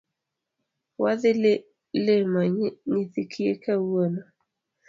Wadhi 1.01 1.31
limo 2.05 2.39
nyithi 2.91 3.21
kiye 3.31 3.53
kawuono 3.63 4.21